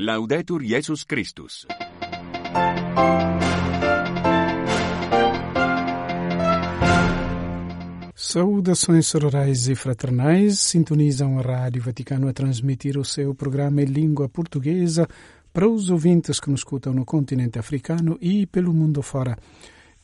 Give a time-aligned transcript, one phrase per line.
[0.00, 1.66] Laudetur Jesus Christus.
[8.14, 14.28] Saudações sororais e fraternais sintonizam a Rádio Vaticano a transmitir o seu programa em língua
[14.28, 15.08] portuguesa
[15.52, 19.36] para os ouvintes que nos escutam no continente africano e pelo mundo fora.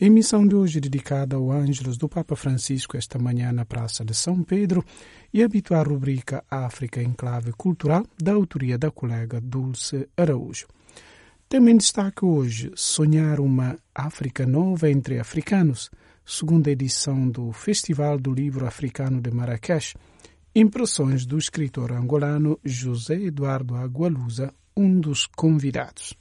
[0.00, 4.42] Emissão de hoje dedicada ao Ângelos do Papa Francisco esta manhã na Praça de São
[4.42, 4.84] Pedro
[5.32, 10.66] e a habitual rubrica África em Clave Cultural da autoria da colega Dulce Araújo.
[11.48, 15.92] Também destaque hoje Sonhar uma África Nova entre Africanos,
[16.26, 19.94] segunda edição do Festival do Livro Africano de Marrakech,
[20.56, 26.14] impressões do escritor angolano José Eduardo Agualusa, um dos convidados.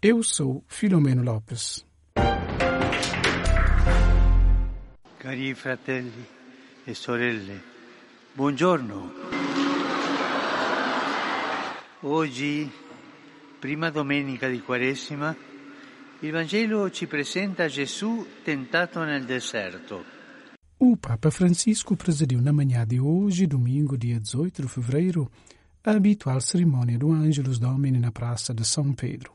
[0.00, 1.84] Eu sou Filomeno Lopes.
[5.26, 6.24] Cari fratelli
[6.84, 7.60] e sorelle,
[8.32, 9.12] buongiorno.
[12.02, 12.70] Oggi,
[13.58, 15.34] prima domenica di Quaresima,
[16.20, 20.04] il Vangelo ci presenta Gesù tentato nel deserto.
[20.76, 25.28] O Papa Francisco presidiu na manhã de hoje, domingo, dia 18 de fevereiro,
[25.82, 29.32] a habitual cerimônia do Ângelus Domini na Praça de São Pedro.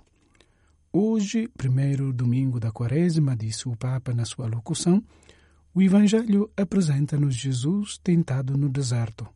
[0.93, 5.03] Hoje, primeiro domingo da Quaresma, disse o Papa na sua locução,
[5.73, 9.27] o Evangelho apresenta-nos Jesus tentado no deserto.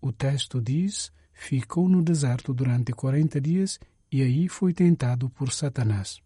[0.00, 3.78] O texto diz: ficou no deserto durante quarenta dias
[4.10, 6.20] e aí foi tentado por Satanás.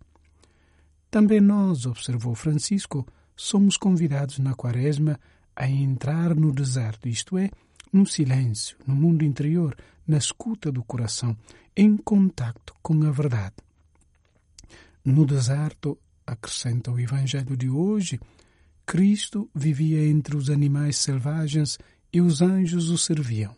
[1.10, 5.18] Também nós, observou Francisco, somos convidados na Quaresma
[5.56, 7.50] a entrar no deserto, isto é,
[7.92, 11.36] no silêncio, no mundo interior, na escuta do coração,
[11.76, 13.56] em contacto com a verdade.
[15.04, 18.20] No deserto, acrescenta o Evangelho de hoje,
[18.88, 21.78] Cristo vivia entre os animais selvagens
[22.10, 23.54] e os anjos o serviam.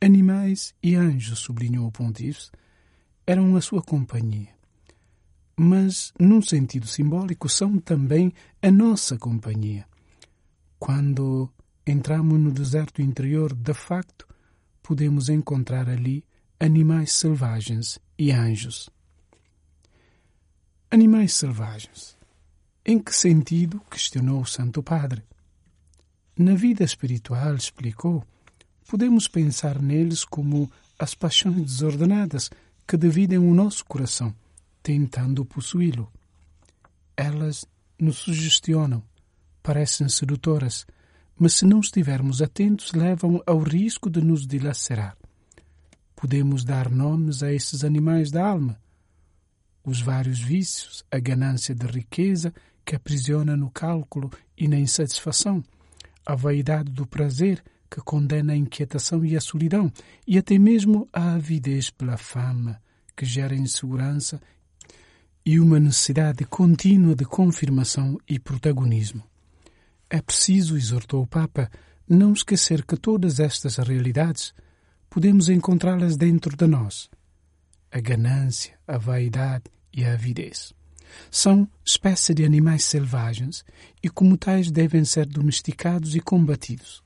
[0.00, 2.52] Animais e anjos, sublinhou o pontífice,
[3.26, 4.54] eram a sua companhia.
[5.56, 9.84] Mas, num sentido simbólico, são também a nossa companhia.
[10.78, 11.50] Quando
[11.84, 14.28] entramos no deserto interior, de facto,
[14.84, 16.24] podemos encontrar ali
[16.60, 18.88] animais selvagens e anjos.
[20.92, 22.21] Animais selvagens.
[22.84, 23.80] Em que sentido?
[23.88, 25.22] questionou o Santo Padre.
[26.36, 28.24] Na vida espiritual, explicou,
[28.90, 32.50] podemos pensar neles como as paixões desordenadas
[32.84, 34.34] que dividem o nosso coração,
[34.82, 36.12] tentando possuí-lo.
[37.16, 37.64] Elas
[37.96, 39.00] nos sugestionam,
[39.62, 40.84] parecem sedutoras,
[41.38, 45.16] mas se não estivermos atentos, levam ao risco de nos dilacerar.
[46.16, 48.76] Podemos dar nomes a esses animais da alma,
[49.84, 52.52] os vários vícios, a ganância de riqueza
[52.84, 55.62] que aprisiona no cálculo e na insatisfação,
[56.24, 59.92] a vaidade do prazer que condena a inquietação e a solidão,
[60.26, 62.80] e até mesmo a avidez pela fama,
[63.14, 64.40] que gera insegurança
[65.44, 69.22] e uma necessidade contínua de confirmação e protagonismo.
[70.08, 71.70] É preciso, exortou o Papa,
[72.08, 74.54] não esquecer que todas estas realidades
[75.10, 77.10] podemos encontrá-las dentro de nós.
[77.90, 80.72] A ganância, a vaidade e a avidez.
[81.30, 83.64] São espécie de animais selvagens
[84.02, 87.02] e, como tais, devem ser domesticados e combatidos.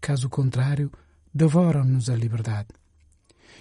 [0.00, 0.90] Caso contrário,
[1.32, 2.68] devoram-nos a liberdade.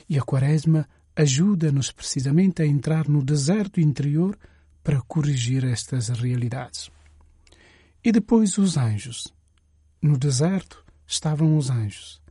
[0.09, 4.37] E a Quaresma ajuda-nos precisamente a entrar no deserto interior
[4.83, 6.89] para corrigir estas realidades.
[8.03, 9.33] E depois os anjos.
[10.01, 12.21] No deserto estavam os anjos.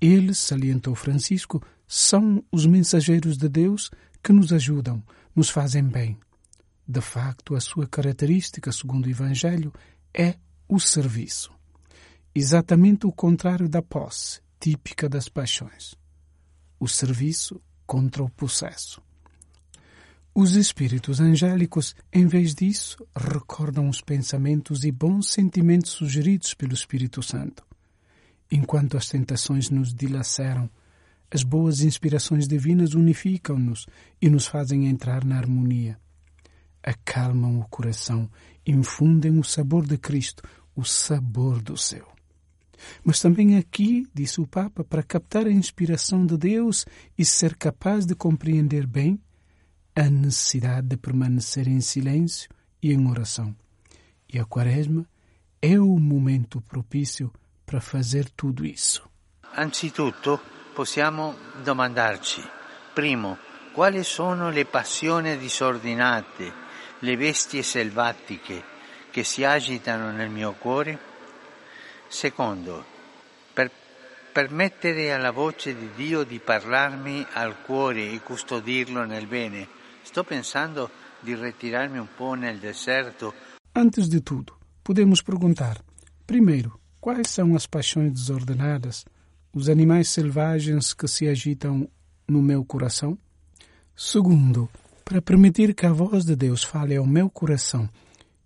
[0.00, 3.90] Eles, salientou Francisco, são os mensageiros de Deus
[4.22, 5.02] que nos ajudam,
[5.34, 6.16] nos fazem bem.
[6.92, 9.72] De facto, a sua característica, segundo o Evangelho,
[10.12, 10.34] é
[10.68, 11.50] o serviço.
[12.34, 15.94] Exatamente o contrário da posse, típica das paixões.
[16.78, 19.00] O serviço contra o possesso.
[20.34, 27.22] Os espíritos angélicos, em vez disso, recordam os pensamentos e bons sentimentos sugeridos pelo Espírito
[27.22, 27.64] Santo.
[28.50, 30.68] Enquanto as tentações nos dilaceram,
[31.30, 33.86] as boas inspirações divinas unificam-nos
[34.20, 35.98] e nos fazem entrar na harmonia.
[36.82, 38.28] Acalmam o coração,
[38.66, 40.42] infundem o sabor de Cristo,
[40.74, 42.12] o sabor do céu.
[43.04, 46.84] Mas também aqui, disse o Papa, para captar a inspiração de Deus
[47.16, 49.20] e ser capaz de compreender bem
[49.94, 52.50] a necessidade de permanecer em silêncio
[52.82, 53.54] e em oração.
[54.32, 55.06] E a Quaresma
[55.60, 57.32] é o momento propício
[57.64, 59.08] para fazer tudo isso.
[59.56, 60.40] Anzitutto
[60.74, 62.42] possiamo domandarci,
[62.94, 63.38] primo,
[63.74, 66.52] quali sono le passioni disordinate,
[67.02, 68.62] le bestie selvatiche
[69.10, 70.98] che si agitano nel mio cuore?
[72.08, 72.84] Secondo,
[73.52, 73.70] per
[74.32, 79.68] permettere alla voce di Dio di parlarmi al cuore e custodirlo nel bene.
[80.02, 80.90] Sto pensando
[81.20, 83.34] di ritirarmi un po' nel deserto.
[83.74, 85.82] Antes de tudo, podemos perguntar:
[86.26, 89.04] primeiro, quais são as paixões desordenadas,
[89.52, 91.88] os animais selvagens que se agitam
[92.28, 93.18] no meu coração?
[93.94, 94.68] Segundo,
[95.12, 97.86] para permitir que a voz de Deus fale ao meu coração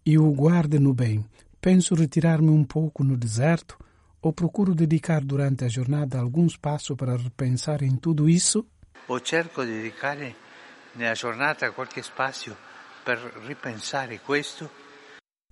[0.05, 1.25] e o guarde no bem,
[1.61, 3.79] penso retirar-me um pouco no deserto
[4.21, 8.67] ou procuro dedicar durante a jornada algum espaço para repensar em tudo isso?
[9.07, 10.35] O cerco di dedicare
[10.97, 12.57] nella giornata qualche spazio
[13.05, 14.69] per ripensare questo?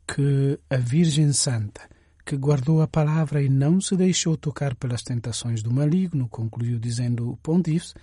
[0.04, 1.88] Que a Virgem Santa,
[2.26, 7.30] que guardou a palavra e não se deixou tocar pelas tentações do maligno, concluiu dizendo
[7.30, 7.94] o pontífice,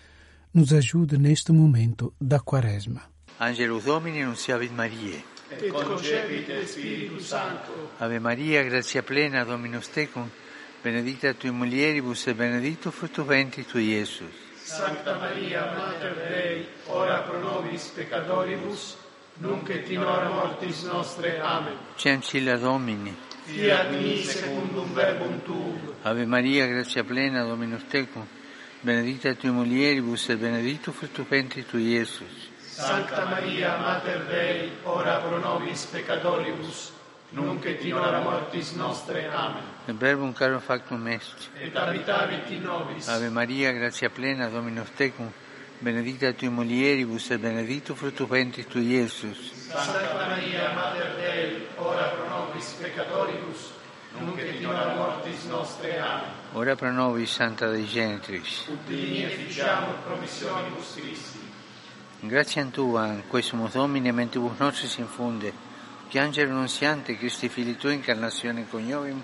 [0.53, 3.01] nos ajude neste momento da quaresma.
[3.39, 5.24] Angelus Domini nunciavit Mariae.
[5.51, 7.71] et concepit Spiritus Sancto.
[8.00, 10.30] Ave Maria, grazia plena, Dominus tecum,
[10.83, 14.30] benedicta tui mulieribus e benedictus fructus ventris tui, Iesus.
[14.63, 18.95] Sancta Maria, Mater Dei, ora pro nobis peccatoribus,
[19.39, 21.39] nunc et in hora mortis nostre.
[21.42, 21.75] Amen.
[21.98, 23.13] Ciancilla Domini.
[23.44, 28.25] Fiat mi secundum verbum tuum, Ave Maria, grazia plena, Dominus tecum,
[28.81, 32.49] benedicta tui mulieribus e benedictus fructus ventris tui, Iesus.
[32.59, 36.91] Sancta Maria, Mater Dei, ora pro nobis peccatoribus,
[37.29, 39.29] nunc et in hora mortis nostre.
[39.29, 39.61] Amen.
[39.85, 41.49] E verbum caro factum est.
[41.59, 45.31] Et habitavit in nobis, Ave Maria, grazia plena, Dominus tecum,
[45.79, 49.51] benedicta tui mulieribus e benedictus fructus ventris tui, Iesus.
[49.67, 53.70] Sancta Maria, Mater Dei, ora pro nobis peccatoribus,
[54.21, 56.00] nunc et in hora mortis nostre.
[56.00, 56.29] Amen.
[56.53, 58.68] Ora pro nobis, Santa Dei Genitrix.
[58.68, 61.39] Ut digni efficiamur promissionibus Christi.
[62.21, 65.51] Grazie a Tua, in questo Domine, mentibus nostris infunde,
[66.07, 69.23] piangere nunziante Christi Fili Tua incarnazione coniovim,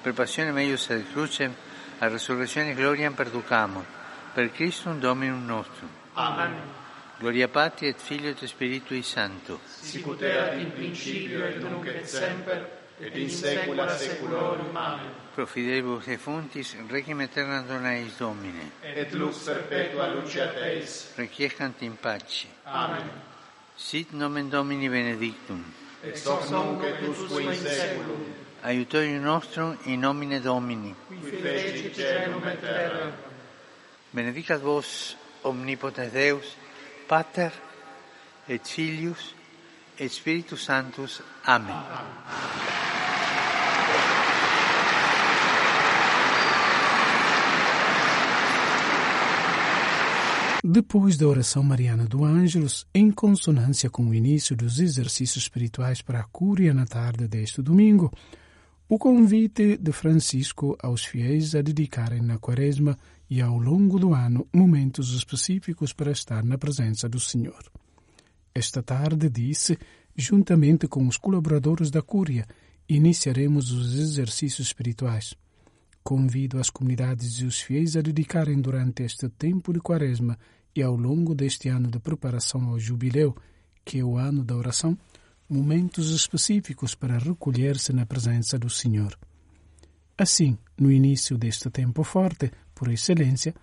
[0.00, 1.54] per passione meius ad crucem,
[1.98, 3.84] a resurrezione gloriam perducamur,
[4.32, 5.90] per Christum Dominum nostrum.
[6.14, 6.54] Amen.
[7.18, 9.58] Gloria Patri et Filio et Spiritui Sancto.
[9.64, 14.76] Sicut erat in principio et nunc et semper, et in saecula saeculorum.
[14.76, 15.10] Amen.
[15.34, 18.72] Pro fidelibus defunctis, regim aeternam donaeis Domine.
[18.82, 21.12] Et lux perpetua lucia Teis.
[21.16, 22.46] Requiescant in pace.
[22.66, 23.10] Amen.
[23.76, 25.64] Sit nomen Domini benedictum.
[26.02, 28.26] Ex hoc nunc et usque in saeculum.
[28.64, 30.94] Aiutorium nostrum in nomine Domini.
[31.08, 33.12] Qui feci caelum et terra.
[34.10, 36.56] Benedicat vos omnipotens Deus,
[37.06, 37.52] Pater
[38.48, 39.34] et Filius
[39.98, 41.22] et Spiritus Sanctus.
[41.44, 41.70] Amen.
[41.70, 42.87] Amen.
[50.64, 56.20] Depois da oração mariana do Ângelus, em consonância com o início dos exercícios espirituais para
[56.20, 58.12] a Cúria na tarde deste domingo,
[58.88, 62.98] o convite de Francisco aos fiéis a dedicarem na Quaresma
[63.30, 67.70] e ao longo do ano momentos específicos para estar na presença do Senhor.
[68.52, 69.78] Esta tarde, disse,
[70.16, 72.44] juntamente com os colaboradores da Cúria,
[72.88, 75.34] iniciaremos os exercícios espirituais.
[76.08, 80.38] Convido as comunidades e os fiéis a dedicarem durante este tempo de quaresma
[80.74, 83.36] e ao longo deste ano de preparação ao jubileu,
[83.84, 84.96] que é o ano da oração,
[85.46, 89.14] momentos específicos para recolher-se na presença do Senhor.
[90.16, 93.54] Assim, no início deste tempo forte, por excelência,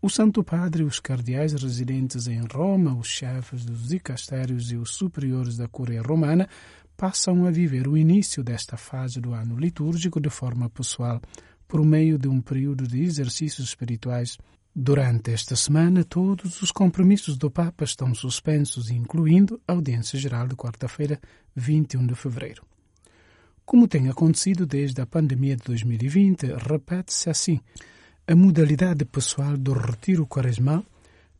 [0.00, 5.56] o Santo Padre os cardeais residentes em Roma, os chefes dos dicastérios e os superiores
[5.56, 6.48] da Curia Romana
[6.96, 11.20] passam a viver o início desta fase do ano litúrgico de forma pessoal,
[11.68, 14.38] por meio de um período de exercícios espirituais.
[14.74, 20.56] Durante esta semana, todos os compromissos do Papa estão suspensos, incluindo a audiência geral de
[20.56, 21.20] quarta-feira,
[21.54, 22.62] 21 de fevereiro.
[23.66, 27.60] Como tem acontecido desde a pandemia de 2020, repete-se assim
[28.26, 30.84] a modalidade pessoal do retiro quaresmal,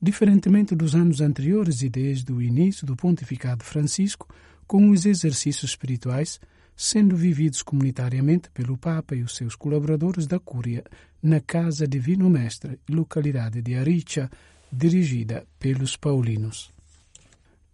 [0.01, 4.29] diferentemente dos anos anteriores e desde o início do pontificado Francisco,
[4.67, 6.39] com os exercícios espirituais
[6.81, 10.85] sendo vividos comunitariamente pelo Papa e os seus colaboradores da Cúria
[11.21, 14.31] na Casa Divino Mestre, localidade de Aricha,
[14.73, 16.71] dirigida pelos paulinos.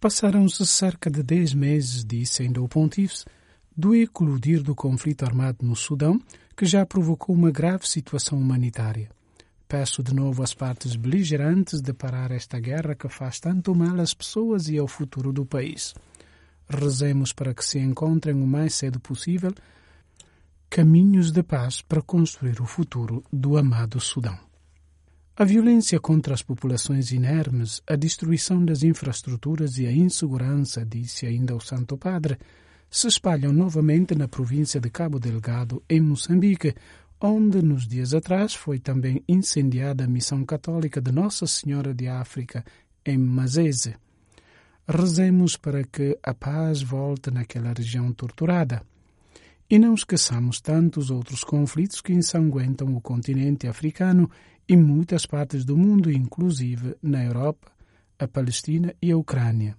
[0.01, 3.27] Passaram-se cerca de dez meses, disse ainda o pontífice,
[3.77, 6.19] do eclodir do conflito armado no Sudão,
[6.57, 9.11] que já provocou uma grave situação humanitária.
[9.69, 14.15] Peço de novo às partes beligerantes de parar esta guerra que faz tanto mal às
[14.15, 15.95] pessoas e ao futuro do país.
[16.69, 19.53] Rezemos para que se encontrem o mais cedo possível
[20.75, 24.37] caminhos de paz para construir o futuro do amado Sudão.
[25.37, 31.55] A violência contra as populações inermes, a destruição das infraestruturas e a insegurança, disse ainda
[31.55, 32.39] o Santo Padre,
[32.91, 36.75] se espalham novamente na província de Cabo Delgado, em Moçambique,
[37.21, 42.65] onde nos dias atrás foi também incendiada a missão católica de Nossa Senhora de África
[43.05, 43.95] em Mazese.
[44.87, 48.83] Rezemos para que a paz volte naquela região torturada.
[49.69, 54.31] E não esqueçamos tantos outros conflitos que ensanguentam o continente africano
[54.69, 57.73] e muitas partes do mundo, inclusive na Europa,
[58.19, 59.75] a Palestina e a Ucrânia.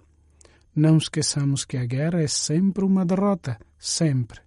[0.75, 4.39] Não esqueçamos que a guerra é sempre uma derrota, sempre.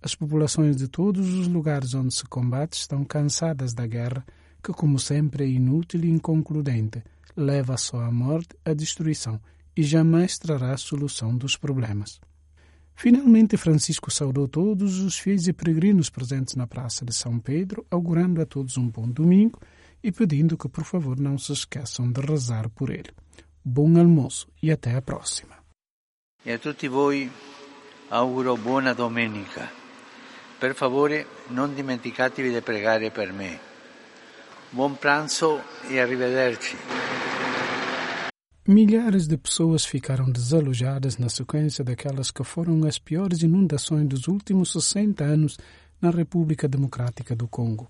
[0.00, 4.24] As populações de todos os lugares onde se combate estão cansadas da guerra,
[4.62, 7.02] que, como sempre, é inútil e inconcludente,
[7.36, 9.40] leva só à morte, à destruição
[9.76, 12.18] e jamais trará solução dos problemas.
[12.94, 18.40] Finalmente, Francisco saudou todos os fiéis e peregrinos presentes na Praça de São Pedro, augurando
[18.40, 19.60] a todos um bom domingo
[20.02, 23.10] e pedindo que, por favor, não se esqueçam de rezar por ele.
[23.62, 25.56] Bom almoço e até a próxima.
[26.44, 27.30] E a tutti voi
[28.08, 29.68] auguro buona domenica.
[30.58, 33.58] Per favore, non dimenticatevi di pregare per me.
[34.70, 37.25] Buon pranzo e arrivederci.
[38.68, 44.72] Milhares de pessoas ficaram desalojadas na sequência daquelas que foram as piores inundações dos últimos
[44.72, 45.56] 60 anos
[46.02, 47.88] na República Democrática do Congo.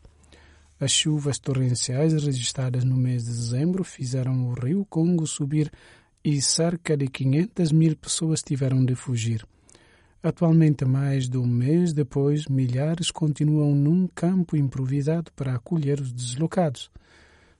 [0.78, 5.72] As chuvas torrenciais registradas no mês de dezembro fizeram o rio Congo subir
[6.22, 9.46] e cerca de 500 mil pessoas tiveram de fugir.
[10.22, 16.90] Atualmente, mais de um mês depois, milhares continuam num campo improvisado para acolher os deslocados.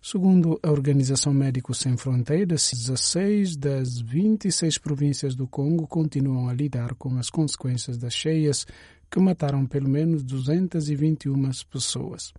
[0.09, 6.95] Segundo a Organização Médicos Sem Fronteiras, 16 das 26 províncias do Congo continuam a lidar
[6.95, 8.65] com as consequências das cheias
[9.11, 12.33] que mataram pelo menos 221 pessoas.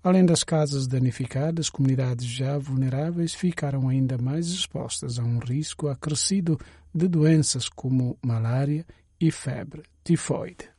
[0.00, 6.56] Além das casas danificadas, comunidades já vulneráveis ficaram ainda mais expostas a um risco acrescido
[6.94, 8.86] de doenças como malária
[9.20, 10.71] e febre tifoide.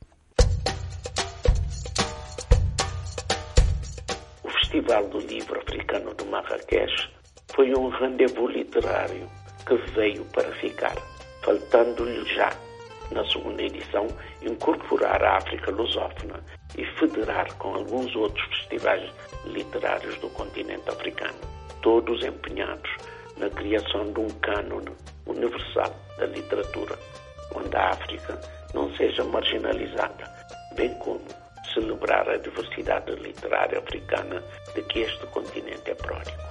[4.73, 7.07] Festival do Livro Africano de Marrakech
[7.53, 9.29] foi um rendezvous literário
[9.67, 10.95] que veio para ficar,
[11.43, 12.51] faltando-lhe já,
[13.11, 14.07] na segunda edição,
[14.41, 16.43] incorporar a África lusófona
[16.75, 19.07] e federar com alguns outros festivais
[19.45, 21.37] literários do continente africano,
[21.83, 22.89] todos empenhados
[23.37, 24.91] na criação de um cânone
[25.27, 26.97] universal da literatura
[27.53, 28.41] onde a África
[28.73, 30.27] não seja marginalizada,
[30.75, 31.42] bem como
[31.73, 34.41] celebrar a diversidade literária africana
[34.75, 36.43] de que este continente é pródigo.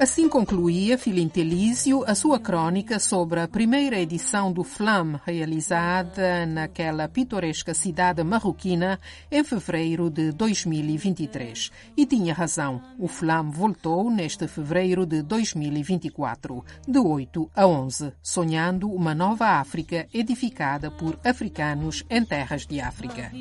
[0.00, 7.74] Assim concluía Filintelísio a sua crônica sobre a primeira edição do FLAM, realizada naquela pitoresca
[7.74, 11.72] cidade marroquina em fevereiro de 2023.
[11.96, 18.88] E tinha razão, o FLAM voltou neste fevereiro de 2024, de 8 a 11, sonhando
[18.92, 23.32] uma nova África edificada por africanos em terras de África.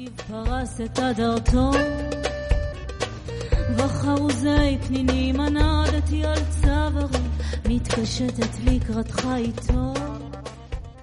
[3.77, 7.19] וחרוזי פניני מנדתי על צווארי
[7.69, 9.93] מתקשטת לקראת חייתו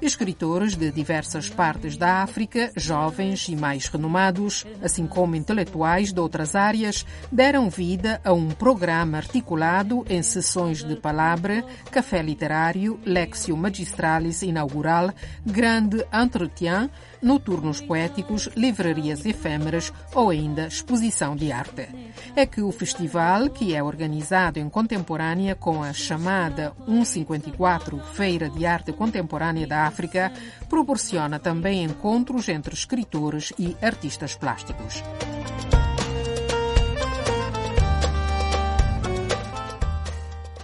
[0.02, 6.56] Escritores de diversas partes da África, jovens e mais renomados, assim como intelectuais de outras
[6.56, 14.42] áreas, deram vida a um programa articulado em sessões de palavra, café literário, Lexio Magistralis
[14.42, 15.14] inaugural,
[15.46, 16.90] grande entretien,
[17.25, 21.89] noturnos poéticos, livrarias efêmeras ou ainda exposição de arte.
[22.37, 28.67] É que o festival, que é organizado em contemporânea com a chamada 154 Feira de
[28.67, 30.31] Arte Contemporânea da África,
[30.69, 35.03] proporciona também encontros entre escritores e artistas plásticos.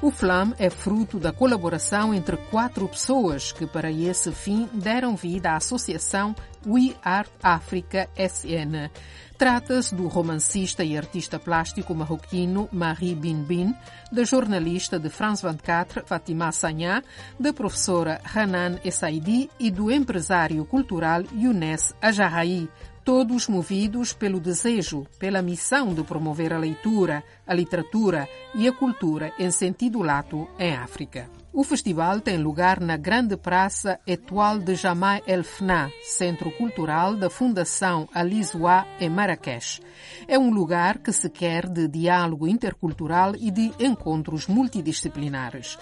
[0.03, 5.51] O FLAM é fruto da colaboração entre quatro pessoas que, para esse fim, deram vida
[5.51, 6.35] à associação
[6.67, 8.89] We Art Africa SN.
[9.37, 13.75] Trata-se do romancista e artista plástico marroquino Marie Bin Bin,
[14.11, 17.05] da jornalista de France 24 Fatima Sagna,
[17.39, 22.71] da professora Hanan Essaidi e do empresário cultural Younes Ajarraí,
[23.11, 29.33] todos movidos pelo desejo, pela missão de promover a leitura, a literatura e a cultura
[29.37, 31.29] em sentido lato em África.
[31.53, 37.29] O festival tem lugar na Grande Praça Etoile de Jamai El Fna, centro cultural da
[37.29, 39.83] Fundação Alizoa em Marrakech.
[40.29, 45.77] É um lugar que se quer de diálogo intercultural e de encontros multidisciplinares.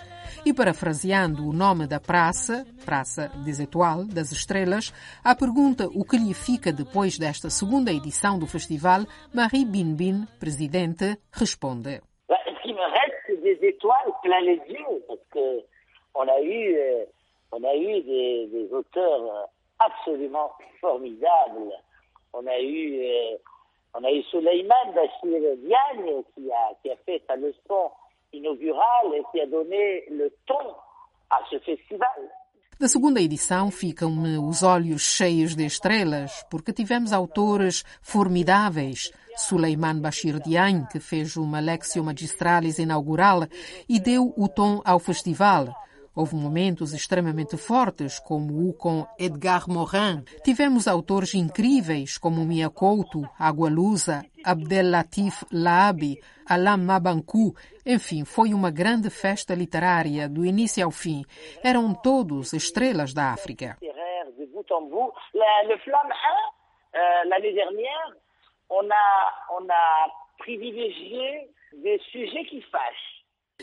[0.44, 4.92] E parafraseando o nome da praça, Praça des Etoiles, das Estrelas,
[5.24, 9.02] à pergunta o que lhe fica depois desta segunda edição do festival,
[9.34, 12.00] Marie Bin Bin, presidente, responde.
[12.28, 15.64] Ce qui me reste, des étoiles plein les yeux, parce que
[16.14, 17.06] on a eu,
[17.52, 21.72] on a eu des, des auteurs absolument formidable.
[22.32, 23.36] On a eu, euh,
[23.94, 27.90] on a eu Suleiman Bachir Diagne qui a, qui a fait sa leçon
[28.32, 30.74] inaugurale et qui a donné le ton
[31.30, 32.30] à ce festival.
[32.80, 39.10] Da segunda edição ficam-me os olhos cheios de estrelas, porque tivemos autores formidáveis.
[39.36, 43.48] Suleiman Bashir Diagne, que fez uma Lectio Magistralis inaugural
[43.88, 45.74] e deu o tom ao festival.
[46.18, 50.24] Houve momentos extremamente fortes, como o com Edgar Morin.
[50.42, 57.54] Tivemos autores incríveis, como Mia Couto, Agualusa, Abdel Latif Laabi, Alain Mabankou.
[57.86, 61.22] Enfim, foi uma grande festa literária, do início ao fim.
[61.62, 63.78] Eram todos estrelas da África.
[63.80, 65.14] De bout en bout.
[65.68, 66.12] Le Flamme
[66.94, 68.16] 1, l'année dernière,
[68.68, 73.17] on a, on a privilégié des sujets qui fâchent.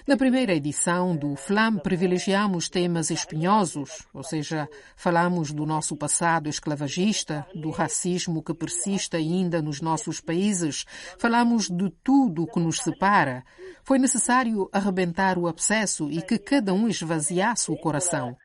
[0.07, 7.43] Na primeira edição do FLAM privilegiamos temas espinhosos, ou seja, falamos do nosso passado esclavagista,
[7.55, 10.85] do racismo que persiste ainda nos nossos países,
[11.19, 13.43] falamos de tudo o que nos separa.
[13.83, 18.37] Foi necessário arrebentar o abscesso e que cada um esvaziasse o coração.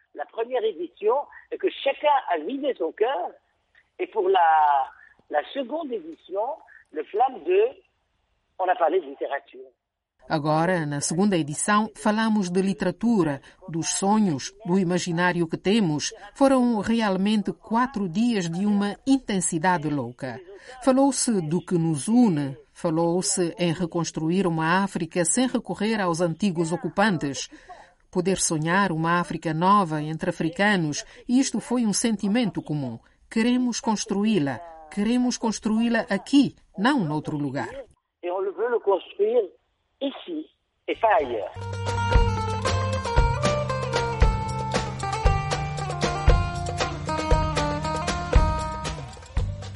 [3.98, 4.90] Que la,
[5.28, 6.56] la seconde édition,
[6.92, 7.76] le FLAM 2,
[8.60, 9.79] on a de.
[10.28, 16.12] Agora, na segunda edição, falamos de literatura, dos sonhos, do imaginário que temos.
[16.34, 20.40] Foram realmente quatro dias de uma intensidade louca.
[20.84, 27.48] Falou-se do que nos une, falou-se em reconstruir uma África sem recorrer aos antigos ocupantes.
[28.10, 32.98] Poder sonhar uma África nova entre africanos, isto foi um sentimento comum.
[33.28, 34.60] Queremos construí-la.
[34.90, 37.70] Queremos construí-la aqui, não noutro lugar.
[40.00, 40.46] Ici
[40.86, 41.52] et pas ailleurs.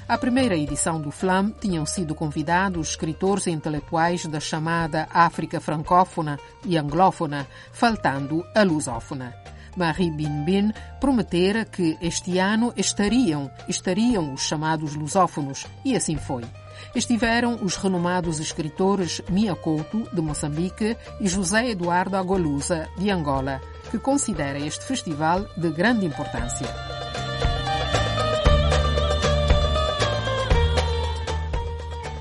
[0.06, 6.38] A primeira edição do FLAM tinham sido convidados escritores e intelectuais da chamada África francófona
[6.64, 9.34] e anglófona, faltando a lusófona.
[9.76, 16.44] Marie Binbin prometera que este ano estariam, estariam os chamados lusófonos, e assim foi.
[16.94, 23.98] Estiveram os renomados escritores Mia Couto, de Moçambique, e José Eduardo Agolusa, de Angola, que
[23.98, 26.68] considera este festival de grande importância.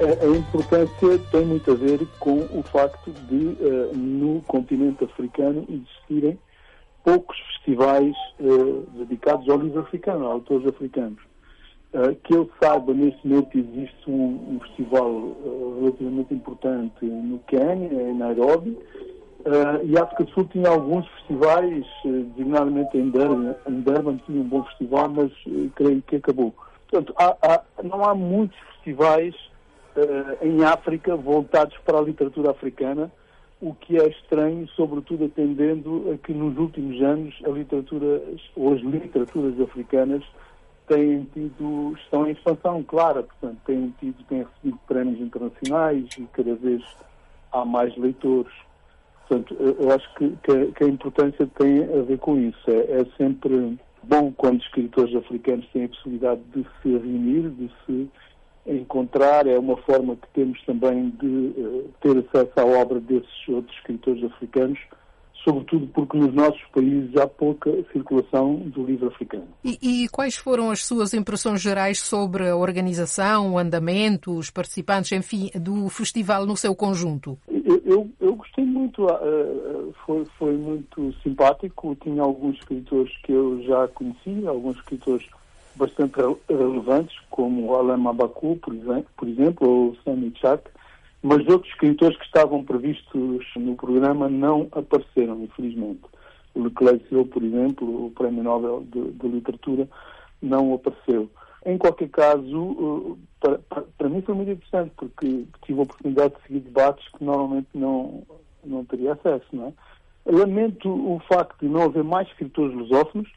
[0.01, 6.39] A importância tem muito a ver com o facto de, no continente africano, existirem
[7.03, 8.15] poucos festivais
[8.97, 11.32] dedicados ao livro africano, a autores africanos.
[11.93, 18.10] Uh, que eu saiba, neste momento existe um, um festival uh, relativamente importante no Quênia,
[18.10, 24.17] em Nairobi, uh, e África do Sul tinha alguns festivais, designadamente em Durban, em Durban
[24.25, 25.32] tinha um bom festival, mas
[25.75, 26.51] creio que acabou.
[26.89, 29.36] Portanto, há, há, não há muitos festivais
[30.41, 33.12] em África voltados para a literatura africana,
[33.62, 38.19] o que é estranho, sobretudo atendendo a que nos últimos anos a literatura,
[38.56, 40.23] ou as literaturas africanas
[40.93, 46.56] têm tido, estão em expansão clara, portanto, têm tido, têm recebido prémios internacionais e cada
[46.56, 46.84] vez
[47.51, 48.53] há mais leitores.
[49.27, 52.69] Portanto, eu acho que, que, que a importância tem a ver com isso.
[52.69, 58.10] É, é, sempre bom quando escritores africanos têm a possibilidade de se reunir, de se
[58.65, 63.75] encontrar, é uma forma que temos também de uh, ter acesso à obra desses outros
[63.77, 64.79] escritores africanos,
[65.43, 69.47] sobretudo porque nos nossos países há pouca circulação do livro africano.
[69.63, 75.12] E, e, quais foram as suas impressões gerais sobre a organização, o andamento, os participantes,
[75.12, 77.38] enfim, do festival no seu conjunto?
[77.47, 83.62] Eu, eu, eu gostei muito, uh, foi, foi muito simpático, tinha alguns escritores que eu
[83.63, 85.27] já conhecia, alguns escritores
[85.75, 86.13] bastante
[86.47, 90.69] relevantes, como Alain Mabakou, por exemplo, por exemplo ou Sami Chak,
[91.23, 96.01] mas outros escritores que estavam previstos no programa não apareceram, infelizmente.
[96.53, 99.88] O Leclerc, por exemplo, o Prémio Nobel de, de, Literatura,
[100.41, 101.29] não apareceu.
[101.65, 103.57] Em qualquer caso, para,
[103.97, 108.23] para, mim foi muito interessante, porque tive a oportunidade de seguir debates que normalmente não,
[108.63, 109.45] não teria acesso.
[109.53, 109.73] Não é?
[110.29, 113.29] Lamento o facto de não haver mais escritores lusófonos,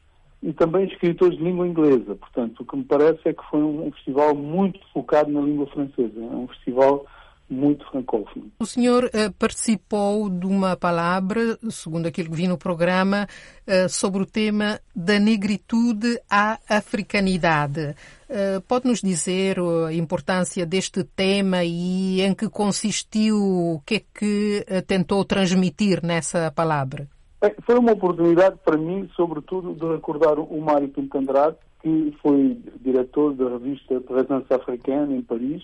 [0.43, 2.15] e também escritores de língua inglesa.
[2.15, 6.21] Portanto, o que me parece é que foi um, festival muito focado na língua francesa.
[6.21, 7.07] É um festival
[7.49, 8.51] muito francófono.
[8.59, 13.27] O senhor uh, participou de uma palavra, segundo aquilo que vi no programa,
[13.67, 17.95] uh, sobre o tema da negritude à africanidade.
[18.29, 24.67] Uh, Pode-nos dizer a importância deste tema e em que consistiu, o que é que
[24.87, 27.09] tentou transmitir nessa palavra?
[27.41, 32.59] Bem, foi uma oportunidade para mim, sobretudo, de recordar o Mário Pinto Andrade, que foi
[32.81, 35.63] diretor da revista Présence Africaine em Paris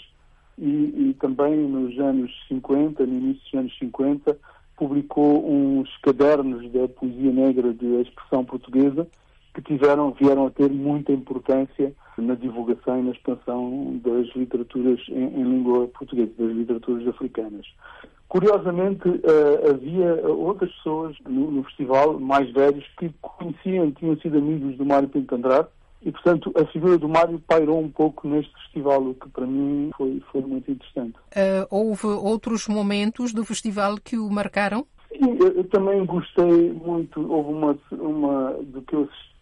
[0.63, 4.39] e, e, também nos anos 50, no início dos anos 50,
[4.77, 9.07] publicou uns cadernos da poesia negra de expressão portuguesa
[9.55, 15.25] que tiveram, vieram a ter muita importância na divulgação e na expansão das literaturas em,
[15.25, 17.67] em língua portuguesa, das literaturas africanas.
[18.29, 24.77] Curiosamente, uh, havia outras pessoas no, no, festival, mais velhos, que conheciam, tinham sido amigos
[24.79, 25.69] do Mário Pinto Andrade,
[26.05, 29.91] e, portanto, a figura do Mário pairou um pouco neste festival, o que para mim
[29.97, 31.17] foi, foi muito interessante.
[31.31, 34.87] Uh, houve outros momentos do festival que o marcaram?
[35.09, 37.21] Sim, eu, eu também gostei muito.
[37.31, 39.33] Houve uma, uma do que eu assisti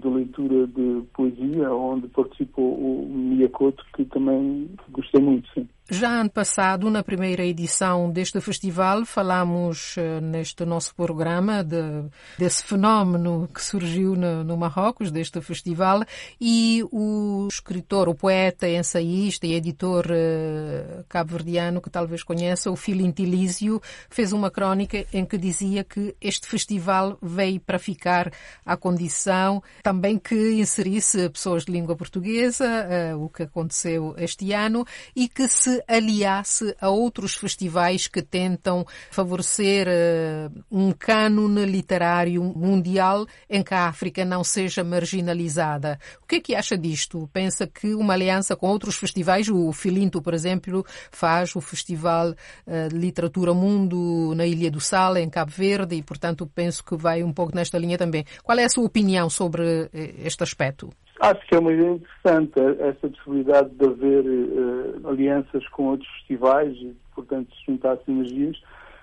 [0.00, 5.66] de leitura de poesia, onde participou o Miyakoto, que também gostei muito, sim.
[5.90, 12.04] Já ano passado, na primeira edição deste festival, falámos uh, neste nosso programa de,
[12.38, 16.04] desse fenómeno que surgiu no, no, Marrocos, deste festival,
[16.40, 23.82] e o escritor, o poeta, ensaísta e editor uh, cabo-verdiano, que talvez conheça, o Filintilísio,
[24.08, 28.32] fez uma crónica em que dizia que este festival veio para ficar
[28.64, 34.86] à condição também que inserisse pessoas de língua portuguesa, uh, o que aconteceu este ano,
[35.14, 42.42] e que se se aliasse a outros festivais que tentam favorecer uh, um cânone literário
[42.42, 45.98] mundial em que a África não seja marginalizada.
[46.22, 47.28] O que é que acha disto?
[47.32, 52.88] Pensa que uma aliança com outros festivais, o Filinto, por exemplo, faz o Festival uh,
[52.88, 57.22] de Literatura Mundo na Ilha do Sal, em Cabo Verde, e, portanto, penso que vai
[57.22, 58.24] um pouco nesta linha também.
[58.42, 60.90] Qual é a sua opinião sobre eh, este aspecto?
[61.22, 66.76] Acho que é uma ideia interessante essa possibilidade de haver uh, alianças com outros festivais
[66.78, 68.60] e, portanto, se juntar sinergias.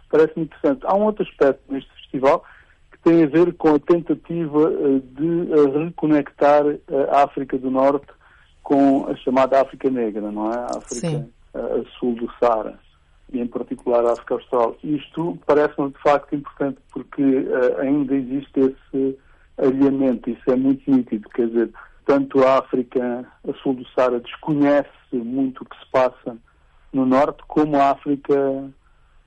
[0.10, 0.82] Parece-me interessante.
[0.84, 2.44] Há um outro aspecto neste festival
[2.92, 6.64] que tem a ver com a tentativa uh, de uh, reconectar
[7.10, 8.08] a África do Norte
[8.64, 10.58] com a chamada África Negra, não é?
[10.58, 12.78] A África a sul do Saara
[13.32, 14.76] e em particular a África Austral.
[14.84, 17.24] Isto parece-me de facto importante porque
[17.80, 19.18] ainda existe esse
[19.58, 21.72] alinhamento, isso é muito nítido, quer dizer,
[22.10, 26.36] tanto a África a sul do Saara desconhece muito o que se passa
[26.92, 28.68] no norte, como a África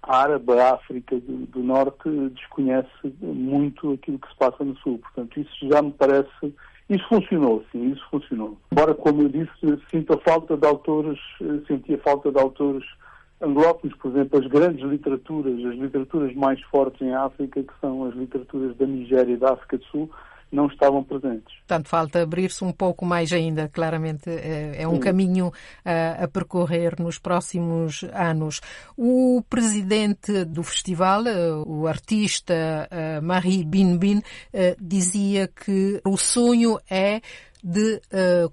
[0.02, 2.90] árabe, a África do, norte desconhece
[3.20, 4.98] muito aquilo que se passa no sul.
[4.98, 6.52] Portanto, isso já me parece.
[6.90, 8.58] Isso funcionou, sim, isso funcionou.
[8.72, 11.20] Embora, como eu disse, sinto a falta de autores,
[11.68, 12.84] senti a falta de autores
[13.40, 18.14] anglófonos, por exemplo, as grandes literaturas, as literaturas mais fortes em África, que são as
[18.16, 20.10] literaturas da Nigéria e da África do Sul,
[20.52, 21.56] não estavam presentes.
[21.60, 25.00] Portanto, falta abrir-se um pouco mais ainda, claramente é, é um Sim.
[25.00, 28.60] caminho a, a, percorrer nos próximos anos.
[28.96, 34.20] O presidente do festival, eh, o artista eh, Marie Binbin,
[34.52, 37.22] eh, dizia que o sonho é
[37.64, 38.00] de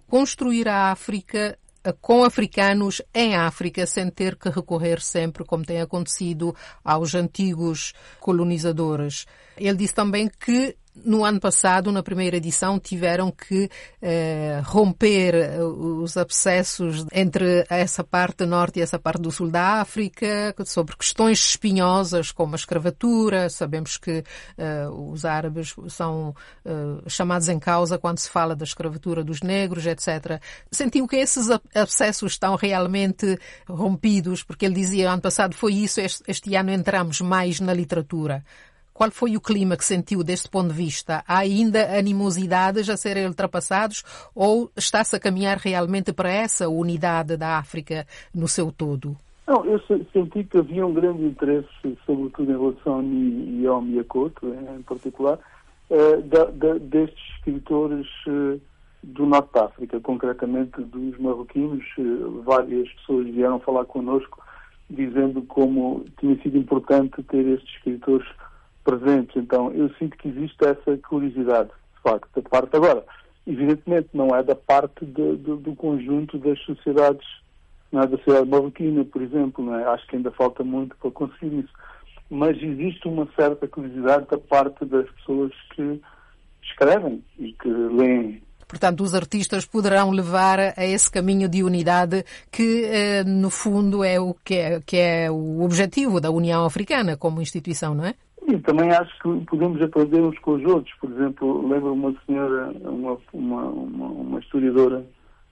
[0.07, 1.57] construir a África
[1.99, 9.25] com africanos em África, sem ter que recorrer sempre, como tem acontecido, aos antigos colonizadores.
[9.57, 13.69] Ele disse também que no ano passado, na primeira edição, tiveram que
[14.01, 19.81] eh, romper eh, os abscessos entre essa parte norte e essa parte do sul da
[19.81, 23.49] África, sobre questões espinhosas como a escravatura.
[23.49, 24.23] Sabemos que
[24.57, 26.35] eh, os árabes são
[26.65, 30.41] eh, chamados em causa quando se fala da escravatura dos negros, etc.
[30.71, 36.23] Sentiu que esses abscessos estão realmente rompidos, porque ele dizia, ano passado foi isso, este,
[36.27, 38.43] este ano entramos mais na literatura.
[38.99, 41.23] Qual foi o clima que sentiu deste ponto de vista?
[41.25, 44.03] Há ainda animosidades a serem ultrapassados
[44.35, 49.15] ou está-se a caminhar realmente para essa unidade da África no seu todo?
[49.47, 49.79] Não, eu
[50.11, 54.81] senti que havia um grande interesse, sobretudo em relação a mim e ao Miyakoto, em
[54.81, 55.39] particular,
[55.89, 56.17] eh,
[56.81, 58.59] destes escritores eh,
[59.01, 61.85] do Norte da África, concretamente dos marroquinos.
[61.97, 64.43] Eh, várias pessoas vieram falar connosco
[64.89, 68.27] dizendo como tinha sido importante ter estes escritores
[68.83, 69.35] presentes.
[69.35, 72.75] Então, eu sinto que existe essa curiosidade, de facto, da parte.
[72.75, 73.03] Agora,
[73.45, 77.27] evidentemente, não é da parte de, de, do conjunto das sociedades,
[77.91, 79.83] não é da sociedade marroquina, por exemplo, não é?
[79.85, 81.73] acho que ainda falta muito para conseguir isso.
[82.29, 85.99] Mas existe uma certa curiosidade da parte das pessoas que
[86.61, 92.85] escrevem e que leem Portanto, os artistas poderão levar a esse caminho de unidade que,
[92.85, 97.41] eh, no fundo, é o que é, que é o objetivo da União Africana como
[97.41, 98.13] instituição, não é?
[98.49, 100.91] E também acho que podemos aprender uns com os outros.
[100.99, 105.05] Por exemplo, lembro uma senhora, uma, uma, uma, uma historiadora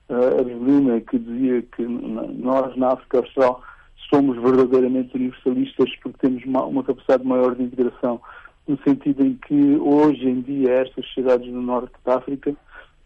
[0.08, 3.62] uh, que dizia que nós, na África Austral,
[4.10, 8.20] somos verdadeiramente universalistas porque temos uma, uma capacidade maior de integração,
[8.66, 12.52] no sentido em que hoje em dia estas sociedades do norte da África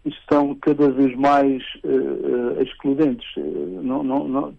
[0.07, 3.29] estão cada vez mais uh, excludentes.
[3.37, 4.55] Não, não, não,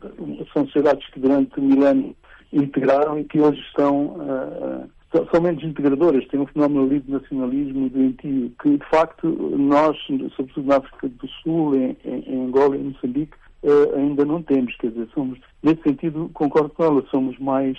[0.54, 2.16] são sociedades que durante milênios
[2.52, 4.90] integraram e que hoje estão uh,
[5.32, 9.96] são menos integradoras, tem um fenómeno ali de nacionalismo doentio, que de facto nós,
[10.36, 14.76] sobretudo na África do Sul, em, em Angola e em Moçambique, uh, ainda não temos.
[14.78, 17.78] Quer dizer, somos, nesse sentido, concordo com ela, somos mais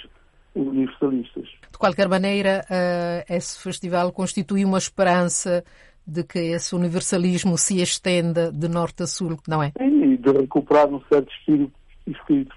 [0.54, 1.48] universalistas.
[1.72, 5.64] De qualquer maneira, uh, esse festival constitui uma esperança
[6.06, 9.72] de que esse universalismo se estenda de norte a sul, não é?
[9.76, 11.72] Sim, e de recuperar um certo espírito,
[12.06, 12.54] espírito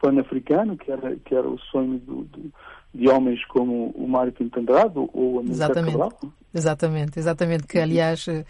[0.00, 2.52] pan-africano, que era, que era o sonho do, do
[2.94, 5.92] de homens como o Mário Pinto Andrade ou a Exatamente.
[5.92, 6.12] Cabral.
[6.54, 8.44] Exatamente, exatamente, que aliás uh,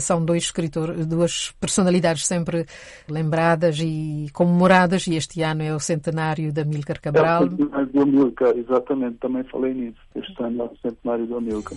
[0.00, 2.64] são dois escritores, duas personalidades sempre
[3.08, 7.42] lembradas e comemoradas e este ano é o centenário da Amílcar Cabral.
[7.42, 11.36] É o centenário do Amílcar, exatamente, também falei nisso, este ano é o centenário do
[11.36, 11.76] Amílcar.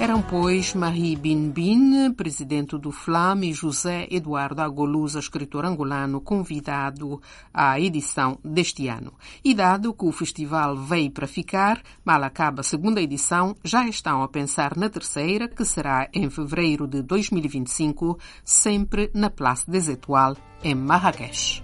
[0.00, 7.20] Eram, pois, Marie Bin Bin, presidente do FLAM, e José Eduardo Agolusa, escritor angolano, convidado
[7.52, 9.12] à edição deste ano.
[9.44, 14.22] E dado que o festival veio para ficar, mal acaba a segunda edição, já estão
[14.22, 20.38] a pensar na terceira, que será em fevereiro de 2025, sempre na Place des Étoiles,
[20.62, 21.60] em Marrakech.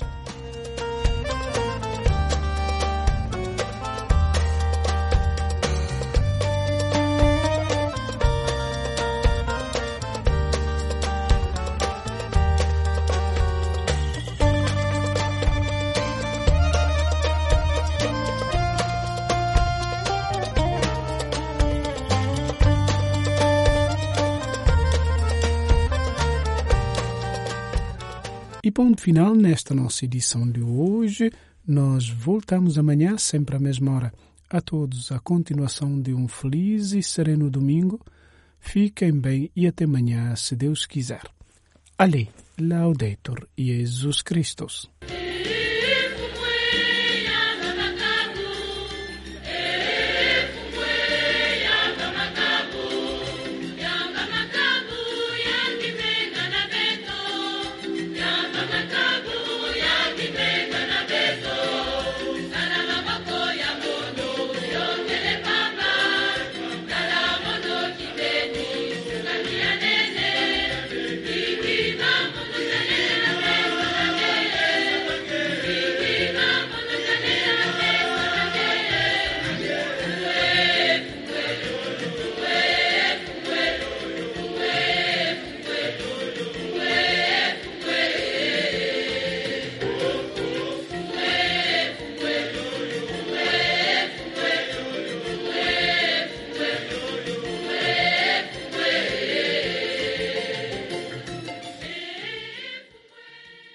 [28.84, 31.32] Ponto final nesta nossa edição de hoje.
[31.66, 34.12] Nós voltamos amanhã, sempre à mesma hora.
[34.50, 37.98] A todos, a continuação de um feliz e sereno domingo.
[38.60, 41.22] Fiquem bem e até amanhã, se Deus quiser.
[41.96, 42.28] Ali,
[42.60, 44.90] Laudetur Jesus Christus.